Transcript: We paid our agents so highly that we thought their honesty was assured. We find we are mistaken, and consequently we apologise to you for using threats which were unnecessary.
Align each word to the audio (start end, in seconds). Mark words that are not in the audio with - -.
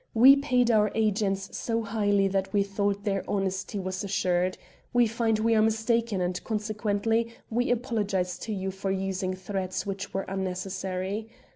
We 0.15 0.35
paid 0.35 0.71
our 0.71 0.91
agents 0.95 1.55
so 1.55 1.83
highly 1.83 2.27
that 2.29 2.51
we 2.51 2.63
thought 2.63 3.03
their 3.03 3.23
honesty 3.27 3.77
was 3.77 4.03
assured. 4.03 4.57
We 4.93 5.05
find 5.05 5.37
we 5.37 5.53
are 5.53 5.61
mistaken, 5.61 6.21
and 6.21 6.43
consequently 6.43 7.35
we 7.51 7.69
apologise 7.69 8.39
to 8.39 8.51
you 8.51 8.71
for 8.71 8.89
using 8.89 9.35
threats 9.35 9.85
which 9.85 10.11
were 10.11 10.23
unnecessary. 10.27 11.29